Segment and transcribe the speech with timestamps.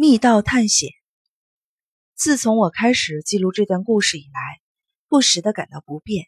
[0.00, 0.90] 密道探险。
[2.14, 4.60] 自从我开始记录这段故事以来，
[5.08, 6.26] 不时的感到不便，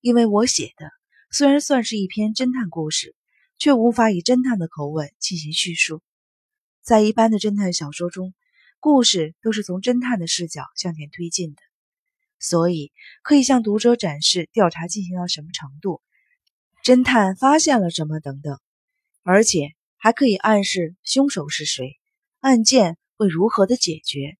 [0.00, 0.90] 因为我写的
[1.30, 3.14] 虽然算是一篇侦探故事，
[3.58, 6.00] 却无法以侦探的口吻进行叙述。
[6.80, 8.32] 在一般的侦探小说中，
[8.80, 11.60] 故事都是从侦探的视角向前推进的，
[12.38, 12.90] 所以
[13.22, 16.00] 可以向读者展示调查进行到什么程度，
[16.82, 18.58] 侦探发现了什么等等，
[19.22, 21.98] 而且还可以暗示凶手是谁。
[22.44, 24.36] 案件会如何的解决？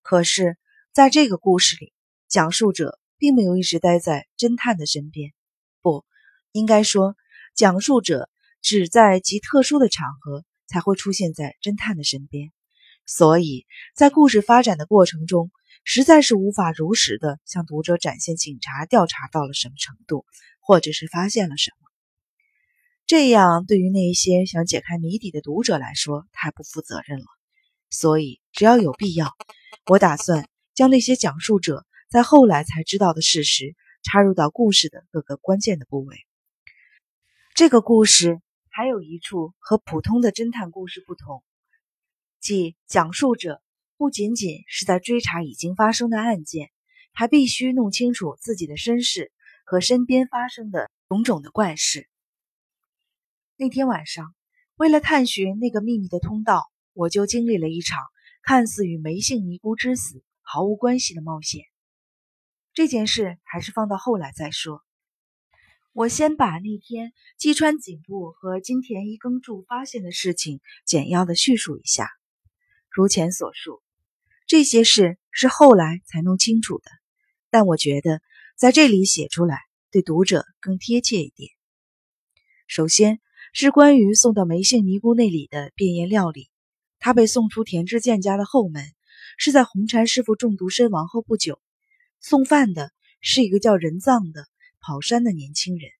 [0.00, 0.56] 可是，
[0.94, 1.92] 在这个故事里，
[2.28, 5.34] 讲述者并没有一直待在侦探的身边。
[5.82, 6.06] 不，
[6.52, 7.14] 应该说，
[7.54, 8.30] 讲述者
[8.62, 12.52] 只在极特殊的场合才会出现在侦探的身边。
[13.04, 15.50] 所以在故事发展的过程中，
[15.84, 20.24] 实在是无法如实的向读者展现警察调查到了什么程度，
[20.58, 21.85] 或者是发现了什么。
[23.06, 27.26] 这样对于那些想解开谜底的读者来说太不负责任了，
[27.88, 29.36] 所以只要有必要，
[29.86, 36.16] 我打算将那些讲述者在后来才知道的事实插入到故事的各个关键的部位。
[37.54, 38.40] 这个故事
[38.70, 41.44] 还有一处和普通的侦探故事不同，
[42.40, 43.62] 即讲述者
[43.96, 46.72] 不仅仅是在追查已经发生的案件，
[47.12, 49.30] 还必须弄清楚自己的身世
[49.64, 52.08] 和身边发生的种种的怪事。
[53.58, 54.34] 那天晚上，
[54.74, 58.04] 为了探寻那个秘密的通道，我就经历了一场
[58.42, 61.64] 看似与梅姓尼姑之死毫无关系的冒险。
[62.74, 64.84] 这件事还是放到后来再说。
[65.94, 72.10] 我先把那天击穿颈部和金田一耕助发现的事情简要的叙述一下。
[72.90, 73.82] 如前所述，
[74.46, 76.90] 这些事是后来才弄清楚的，
[77.48, 78.20] 但我觉得
[78.54, 79.60] 在这里写出来
[79.90, 81.50] 对读者更贴切一点。
[82.66, 83.18] 首先。
[83.58, 86.50] 是关于送到梅姓尼姑那里的变烟料理。
[86.98, 88.84] 他被送出田志健家的后门，
[89.38, 91.58] 是在红禅师傅中毒身亡后不久。
[92.20, 94.46] 送饭的是一个叫人藏的
[94.78, 95.90] 跑山的年轻人。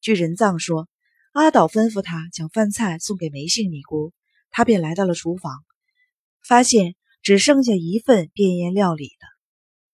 [0.00, 0.88] 据人藏说，
[1.32, 4.12] 阿岛吩咐他将饭菜送给梅姓尼姑，
[4.52, 5.64] 他便来到了厨房，
[6.46, 9.26] 发现只剩下一份变烟料理了。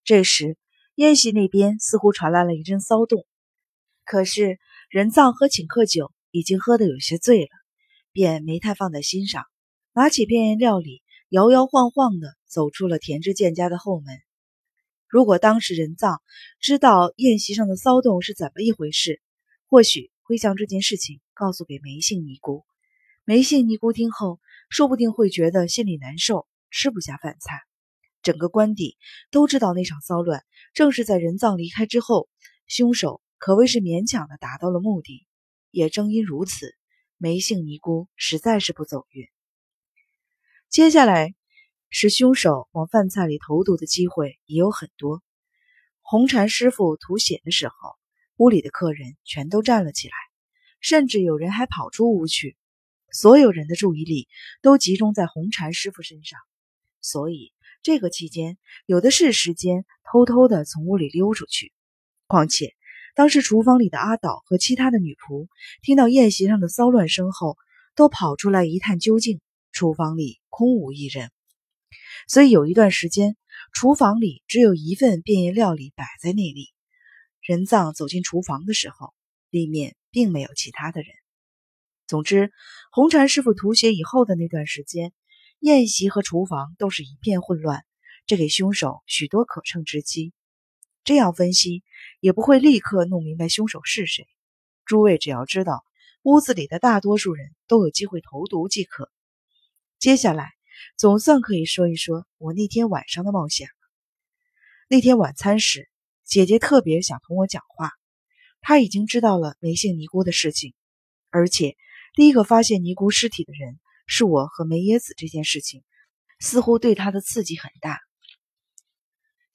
[0.04, 0.58] 这时，
[0.96, 3.24] 宴席那边似乎传来了一阵骚动，
[4.04, 4.60] 可是
[4.90, 6.12] 人藏喝请客酒。
[6.30, 7.50] 已经喝得有些醉了，
[8.12, 9.44] 便没太放在心上，
[9.92, 14.18] 拿起便宴料理，摇摇晃晃地走出了田之健家的后门。
[15.08, 16.20] 如果当时人藏
[16.60, 19.22] 知道宴席上的骚动是怎么一回事，
[19.66, 22.64] 或许会将这件事情告诉给梅姓尼姑。
[23.24, 27.60] 梅姓尼姑听后，说不定会觉得心里难受，吃不下饭菜。
[28.22, 28.96] 整个官邸
[29.30, 30.42] 都知道那场骚乱
[30.74, 32.28] 正是在人藏离开之后，
[32.66, 35.27] 凶手可谓是勉强地达到了目的。
[35.70, 36.74] 也正因如此，
[37.16, 39.28] 梅姓尼姑实在是不走运。
[40.68, 41.34] 接下来
[41.90, 45.22] 是凶手往饭菜里投毒的机会也有很多。
[46.00, 47.96] 红禅师傅吐血的时候，
[48.36, 50.14] 屋里的客人全都站了起来，
[50.80, 52.56] 甚至有人还跑出屋去。
[53.10, 54.28] 所有人的注意力
[54.62, 56.38] 都集中在红禅师傅身上，
[57.00, 57.52] 所以
[57.82, 61.72] 这个期间有的是时间偷偷的从屋里溜出去。
[62.26, 62.74] 况且。
[63.18, 65.48] 当时厨房里的阿岛和其他的女仆
[65.82, 67.56] 听到宴席上的骚乱声后，
[67.96, 69.40] 都跑出来一探究竟。
[69.72, 71.32] 厨房里空无一人，
[72.28, 73.36] 所以有一段时间，
[73.72, 76.68] 厨房里只有一份变异料理摆在那里。
[77.42, 79.12] 人藏走进厨房的时候，
[79.50, 81.10] 里面并没有其他的人。
[82.06, 82.52] 总之，
[82.92, 85.12] 红禅师傅吐血以后的那段时间，
[85.58, 87.84] 宴席和厨房都是一片混乱，
[88.26, 90.32] 这给凶手许多可乘之机。
[91.08, 91.82] 这样分析。
[92.20, 94.26] 也不会立刻弄明白凶手是谁。
[94.84, 95.84] 诸位只要知道
[96.24, 99.08] 屋子里的大多数人都有机会投毒即可。
[100.00, 100.50] 接下来
[100.96, 103.72] 总算可以说一说我那天晚上的冒险了。
[104.88, 105.88] 那天晚餐时，
[106.24, 107.92] 姐姐特别想同我讲话。
[108.60, 110.74] 她已经知道了梅姓尼姑的事情，
[111.30, 111.76] 而且
[112.14, 115.14] 第一个发现尼姑尸体的人是我和梅耶子。
[115.16, 115.84] 这件事情
[116.40, 118.07] 似乎对她的刺激很大。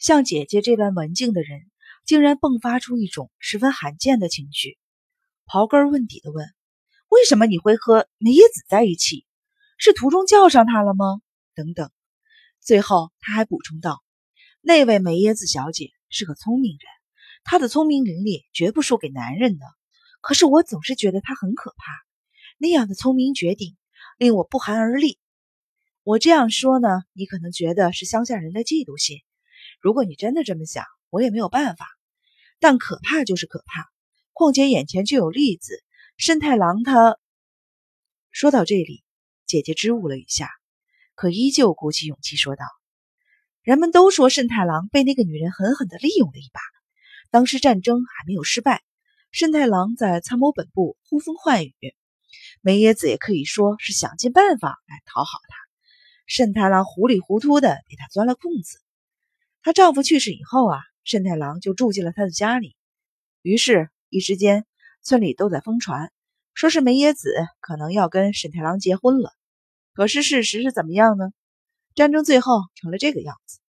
[0.03, 1.61] 像姐姐这般文静的人。
[2.05, 4.77] 竟然迸发出一种十分罕见的情绪，
[5.45, 6.45] 刨根问底的问
[7.07, 9.25] ：“为什么你会和梅耶子在一起？
[9.77, 11.21] 是途中叫上她了吗？”
[11.55, 11.89] 等等。
[12.59, 14.03] 最后他还补充道
[14.59, 16.79] ：“那位梅耶子小姐是个聪明人，
[17.45, 19.65] 她的聪明伶俐绝不输给男人的。
[20.19, 21.93] 可是我总是觉得她很可怕，
[22.57, 23.77] 那样的聪明绝顶，
[24.17, 25.17] 令我不寒而栗。
[26.03, 29.19] 我这样说呢，你可能觉得是乡下人的嫉妒心。
[29.83, 31.85] 如果你真的这么想，我也没有办法。”
[32.61, 33.83] 但可怕就是可怕，
[34.31, 35.83] 况且眼前就有例子。
[36.15, 37.17] 申太郎他
[38.31, 39.03] 说到这里，
[39.45, 40.49] 姐姐支吾了一下，
[41.13, 42.63] 可依旧鼓起勇气说道
[43.63, 46.61] ：“人们都说慎太郎被那个女人狠狠地利用了一把。
[47.31, 48.81] 当时战争还没有失败，
[49.31, 51.73] 慎太郎在参谋本部呼风唤雨，
[52.61, 55.57] 梅耶子也可以说是想尽办法来讨好他。
[56.27, 58.79] 慎太郎糊里糊涂的给他钻了空子。
[59.63, 62.75] 她丈夫去世以后啊，慎太郎就住进了她的家里。
[63.41, 64.65] 于是，一时间
[65.01, 66.11] 村里都在疯传，
[66.53, 69.31] 说是梅野子可能要跟慎太郎结婚了。”
[69.95, 71.31] 可是事实是怎么样呢？
[71.95, 73.59] 战争最后成了这个样子，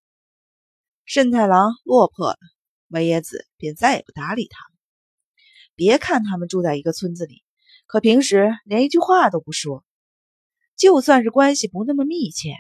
[1.04, 2.38] 慎太郎落魄了，
[2.88, 4.70] 梅野子便再也不搭理他了。
[5.76, 7.44] 别看他们住在一个村子里，
[7.86, 9.84] 可平时连一句话都不说。
[10.76, 12.54] 就算是关系不那么密切，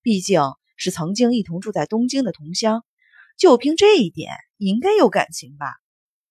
[0.00, 0.40] 毕竟
[0.78, 2.82] 是曾经一同住在东京的同乡，
[3.36, 5.66] 就凭这一点，应该有感情吧？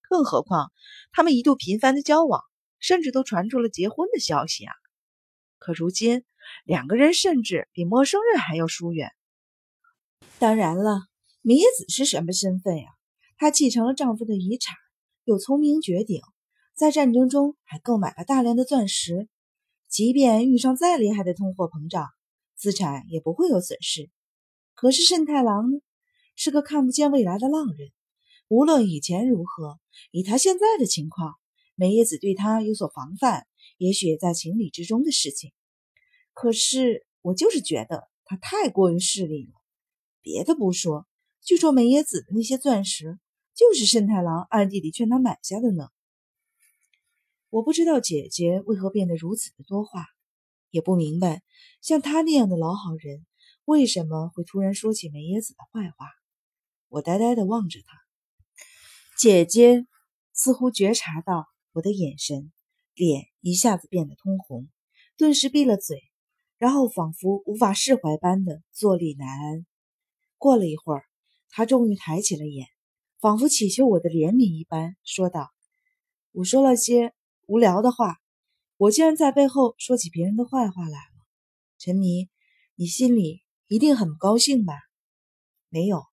[0.09, 0.71] 更何况
[1.11, 2.41] 他们一度频繁的交往，
[2.79, 4.73] 甚至都传出了结婚的消息啊！
[5.57, 6.23] 可如今，
[6.63, 9.11] 两个人甚至比陌生人还要疏远。
[10.39, 11.01] 当然了，
[11.41, 12.85] 米子是什么身份呀？
[13.37, 14.75] 她继承了丈夫的遗产，
[15.25, 16.21] 又聪明绝顶，
[16.73, 19.27] 在战争中还购买了大量的钻石。
[19.89, 22.07] 即便遇上再厉害的通货膨胀，
[22.55, 24.09] 资产也不会有损失。
[24.77, 25.79] 可是慎太郎呢，
[26.35, 27.91] 是个看不见未来的浪人。
[28.47, 29.79] 无论以前如何，
[30.11, 31.33] 以他现在的情况，
[31.73, 33.47] 美野子对他有所防范，
[33.77, 35.51] 也许也在情理之中的事情。
[36.31, 39.53] 可是我就是觉得他太过于势利了。
[40.21, 41.07] 别的不说，
[41.41, 43.19] 据说梅野子的那些钻石
[43.55, 45.89] 就是慎太郎暗地里劝他买下的呢。
[47.49, 50.05] 我不知道姐姐为何变得如此的多话，
[50.69, 51.41] 也不明白
[51.81, 53.25] 像他那样的老好人
[53.67, 56.07] 为什么会突然说起梅野子的坏话。
[56.87, 57.97] 我呆呆地望着她，
[59.19, 59.85] 姐姐
[60.31, 62.53] 似乎觉察到我的眼神，
[62.95, 64.69] 脸一下子变得通红，
[65.17, 66.01] 顿时闭了嘴。
[66.57, 69.65] 然后仿佛无法释怀般的坐立难安。
[70.37, 71.03] 过了一会儿，
[71.49, 72.67] 他终于抬起了眼，
[73.19, 75.51] 仿佛祈求我的怜悯一般，说道
[76.31, 77.13] ：“我说了些
[77.45, 78.17] 无聊的话，
[78.77, 81.25] 我竟然在背后说起别人的坏话来了。
[81.77, 82.29] 陈迷，
[82.73, 84.73] 你心里一定很不高兴吧
[85.69, 86.03] ？”“没有。”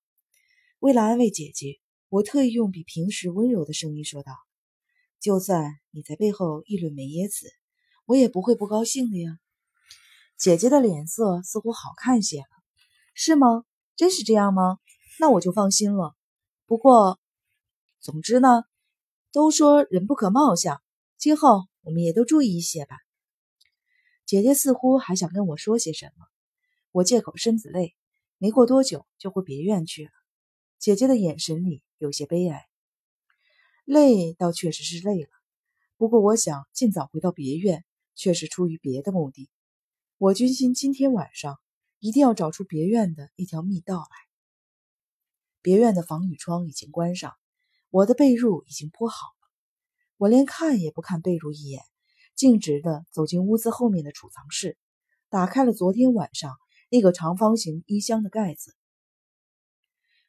[0.80, 4.32] 为了安慰姐姐，我特意用比平时温柔的声音说道
[5.20, 7.48] ：“就算你在背后议论梅耶子，
[8.06, 9.38] 我也不会不高兴的呀。”
[10.36, 12.46] 姐姐的脸色似乎好看些了，
[13.14, 13.64] 是吗？
[13.96, 14.78] 真是这样吗？
[15.20, 16.16] 那我就放心了。
[16.66, 17.20] 不过，
[18.00, 18.64] 总之呢，
[19.32, 20.82] 都说人不可貌相，
[21.16, 22.96] 今后我们也都注意一些吧。
[24.26, 26.26] 姐姐似乎还想跟我说些什么，
[26.94, 27.96] 我借口身子累，
[28.38, 30.10] 没过多久就回别院去了。
[30.78, 32.68] 姐姐的眼神里有些悲哀，
[33.84, 35.28] 累倒确实是累了，
[35.96, 39.50] 不过我想尽早回到别院，却是出于别的目的。
[40.18, 41.58] 我决心今天晚上
[41.98, 44.16] 一定要找出别院的一条密道来。
[45.60, 47.34] 别院的防雨窗已经关上，
[47.90, 49.50] 我的被褥已经铺好了。
[50.16, 51.82] 我连看也不看被褥一眼，
[52.36, 54.78] 径直的走进屋子后面的储藏室，
[55.28, 56.56] 打开了昨天晚上
[56.94, 58.72] 那个长方形衣箱的盖子。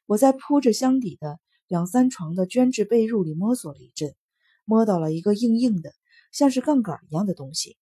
[0.04, 4.16] 我在铺着箱底的两三床的绢制被褥里摸索了一阵，
[4.64, 5.94] 摸到了一个硬硬的，
[6.32, 7.76] 像是杠杆一样的东西。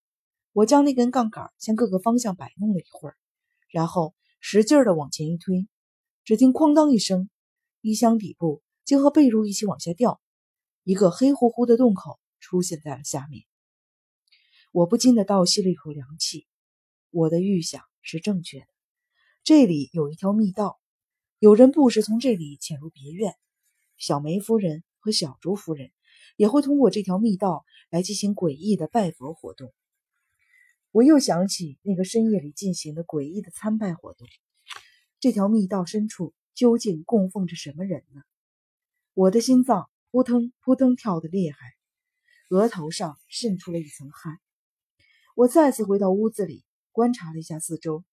[0.53, 3.17] 我将那根杠杆向各个方向摆弄了一会儿，
[3.71, 5.67] 然后使劲的往前一推，
[6.23, 7.31] 只听“哐当”一声，
[7.81, 10.21] 衣箱底部竟和被褥一起往下掉，
[10.83, 13.45] 一个黑乎乎的洞口出现在了下面。
[14.73, 16.47] 我不禁的倒吸了一口凉气，
[17.09, 18.67] 我的预想是正确的，
[19.45, 20.81] 这里有一条密道，
[21.39, 23.35] 有人不时从这里潜入别院，
[23.99, 25.93] 小梅夫人和小竹夫人
[26.39, 29.75] 也会通过这条密道来进行诡异的拜佛活动。
[30.93, 34.27] 我又想起那个深夜里进行的诡异的参拜活动，
[35.21, 38.23] 这条密道深处究竟供奉着什么人呢？
[39.13, 41.59] 我的心脏扑腾扑腾跳得厉害，
[42.49, 44.39] 额头上渗出了一层汗。
[45.37, 48.05] 我再次回到屋子里，观察了一下四周，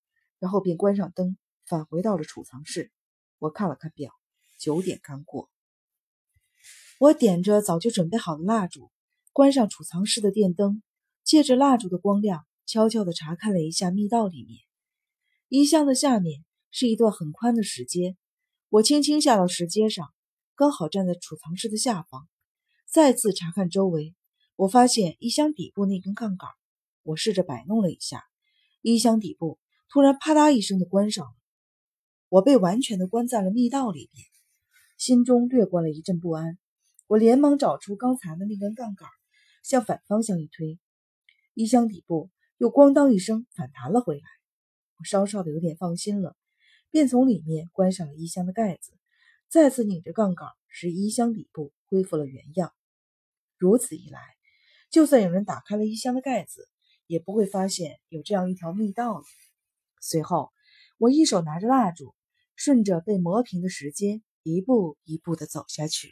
[0.42, 2.92] 然后便关上灯，返回到了储藏室。
[3.38, 4.12] 我看了看表，
[4.60, 5.50] 九点刚过。
[7.00, 8.92] 我点着早就准备好的蜡烛，
[9.32, 10.82] 关上储藏室的电灯，
[11.24, 12.46] 借着蜡烛的光亮。
[12.68, 14.60] 悄悄地查看了一下密道里面，
[15.50, 18.16] 衣箱的下面是一段很宽的石阶。
[18.70, 20.08] 我轻轻下到石阶上，
[20.56, 22.30] 刚好站在储藏室的下方。
[22.86, 24.16] 再次查看周围，
[24.56, 26.50] 我发现衣箱底部那根杠杆。
[27.04, 28.24] 我试着摆弄了一下，
[28.82, 29.60] 衣箱底部
[29.94, 31.34] 突然啪嗒一声的关上了，
[32.30, 34.26] 我被完全的关在了密道里边，
[34.98, 36.58] 心中略过了一阵不安，
[37.08, 39.10] 我连忙找出刚才的那根杠杆，
[39.64, 40.80] 向反方向一推，
[41.56, 44.24] 衣箱底部又咣当一声反弹了回来。
[44.98, 46.38] 我稍稍的有点放心了，
[46.90, 48.94] 便从里面关上了衣箱的盖子，
[49.50, 52.72] 再次拧着杠杆，使衣箱底部恢复了原样。
[53.58, 54.22] 如此一来，
[54.90, 56.70] 就算有人打开了衣箱的盖子，
[57.08, 59.26] 也不会发现有这样一条密道了。
[60.02, 60.52] 随后
[60.98, 62.14] 我一手拿着蜡烛
[62.56, 66.10] 顺着被磨平的时间一步一步的走下去。